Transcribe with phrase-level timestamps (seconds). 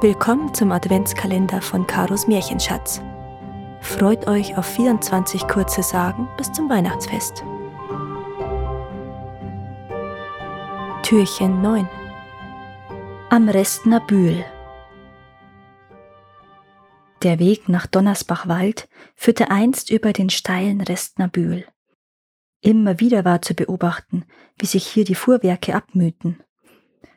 [0.00, 3.02] Willkommen zum Adventskalender von Karos Märchenschatz.
[3.80, 7.42] Freut euch auf 24 kurze Sagen bis zum Weihnachtsfest.
[11.02, 11.88] Türchen 9
[13.30, 14.44] Am Restner Bühl
[17.24, 21.66] Der Weg nach Donnersbachwald führte einst über den steilen Restner Bühl.
[22.60, 24.24] Immer wieder war zu beobachten,
[24.60, 26.40] wie sich hier die Fuhrwerke abmühten.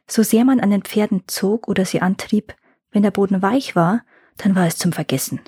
[0.07, 2.55] So sehr man an den Pferden zog oder sie antrieb,
[2.91, 4.03] wenn der Boden weich war,
[4.37, 5.41] dann war es zum Vergessen.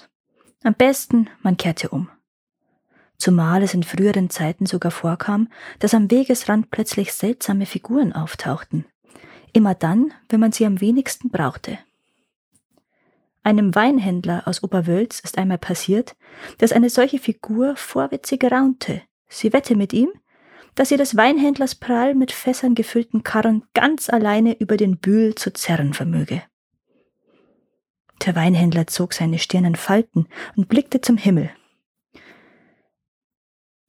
[0.64, 2.10] Am besten, man kehrte um.
[3.18, 8.86] Zumal es in früheren Zeiten sogar vorkam, dass am Wegesrand plötzlich seltsame Figuren auftauchten.
[9.54, 11.78] Immer dann, wenn man sie am wenigsten brauchte.
[13.44, 16.16] Einem Weinhändler aus Oberwölz ist einmal passiert,
[16.58, 19.02] dass eine solche Figur vorwitzig raunte,
[19.34, 20.12] Sie wette mit ihm,
[20.76, 25.52] dass sie des Weinhändlers prall mit Fässern gefüllten Karren ganz alleine über den Bühl zu
[25.54, 26.44] zerren vermöge.
[28.26, 31.52] Der Weinhändler zog seine Stirn in Falten und blickte zum Himmel.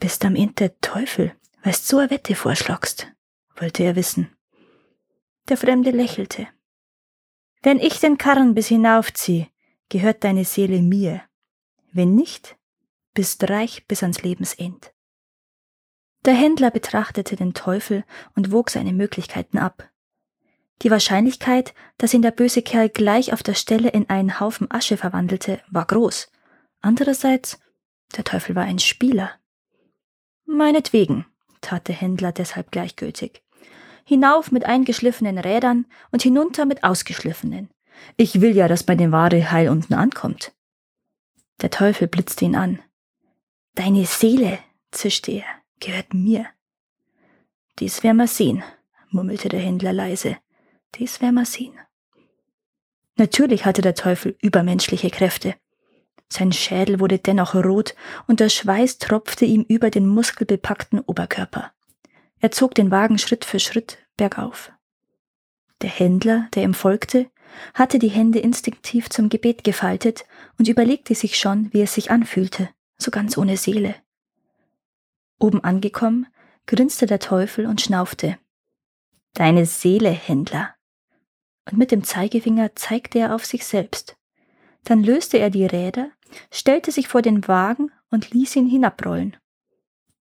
[0.01, 3.13] Bist am Ende der Teufel, weilst so eine Wette vorschlagst,
[3.57, 4.37] wollte er wissen.
[5.49, 6.49] Der Fremde lächelte.
[7.63, 9.47] Wenn ich den Karren bis hinaufzieh,
[9.89, 11.23] gehört deine Seele mir.
[11.93, 12.57] Wenn nicht,
[13.15, 14.93] bist reich bis ans Lebensend.
[16.25, 19.89] Der Händler betrachtete den Teufel und wog seine Möglichkeiten ab.
[20.83, 24.97] Die Wahrscheinlichkeit, dass ihn der böse Kerl gleich auf der Stelle in einen Haufen Asche
[24.97, 26.31] verwandelte, war groß.
[26.81, 27.59] Andererseits,
[28.17, 29.31] der Teufel war ein Spieler.
[30.45, 31.27] Meinetwegen,
[31.61, 33.43] tat der Händler deshalb gleichgültig.
[34.05, 37.71] Hinauf mit eingeschliffenen Rädern und hinunter mit ausgeschliffenen.
[38.17, 40.53] Ich will ja, dass meine Ware heil unten ankommt.
[41.63, 42.81] Der Teufel blitzte ihn an.
[43.75, 44.59] Deine Seele,
[44.91, 46.47] zischte er gehört mir.
[47.79, 48.63] Dies werden wir sehen,
[49.11, 50.39] murmelte der Händler leise.
[50.97, 51.79] Dies werden wir sehen.
[53.17, 55.55] Natürlich hatte der Teufel übermenschliche Kräfte.
[56.29, 57.95] Sein Schädel wurde dennoch rot
[58.27, 61.73] und der Schweiß tropfte ihm über den muskelbepackten Oberkörper.
[62.41, 64.73] Er zog den Wagen Schritt für Schritt bergauf.
[65.81, 67.31] Der Händler, der ihm folgte,
[67.73, 70.25] hatte die Hände instinktiv zum Gebet gefaltet
[70.59, 73.95] und überlegte sich schon, wie es sich anfühlte, so ganz ohne Seele.
[75.39, 76.27] Oben angekommen,
[76.67, 78.39] grinste der Teufel und schnaufte.
[79.35, 80.75] Deine Seele, Händler.
[81.71, 84.17] Und mit dem Zeigefinger zeigte er auf sich selbst.
[84.85, 86.11] Dann löste er die Räder,
[86.51, 89.37] stellte sich vor den Wagen und ließ ihn hinabrollen.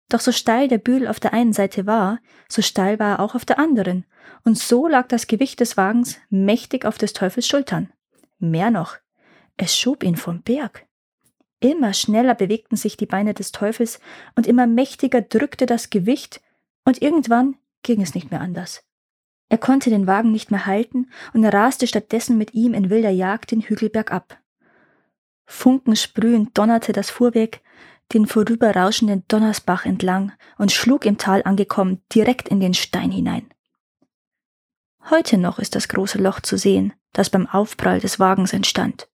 [0.09, 2.19] Doch so steil der Bügel auf der einen Seite war,
[2.49, 4.05] so steil war er auch auf der anderen,
[4.43, 7.93] und so lag das Gewicht des Wagens mächtig auf des Teufels Schultern.
[8.39, 8.97] Mehr noch,
[9.55, 10.87] es schob ihn vom Berg.
[11.59, 13.99] Immer schneller bewegten sich die Beine des Teufels
[14.35, 16.41] und immer mächtiger drückte das Gewicht,
[16.85, 18.83] und irgendwann ging es nicht mehr anders.
[19.49, 23.51] Er konnte den Wagen nicht mehr halten und raste stattdessen mit ihm in wilder Jagd
[23.51, 24.39] den Hügel bergab.
[25.45, 27.61] Funkensprühend donnerte das Fuhrwerk
[28.13, 33.49] den vorüberrauschenden Donnersbach entlang und schlug im Tal angekommen direkt in den Stein hinein.
[35.09, 39.09] Heute noch ist das große Loch zu sehen, das beim Aufprall des Wagens entstand.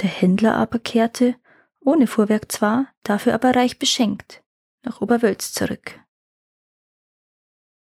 [0.00, 1.34] Der Händler aber kehrte,
[1.80, 4.42] ohne Fuhrwerk zwar, dafür aber reich beschenkt,
[4.84, 5.98] nach Oberwölz zurück.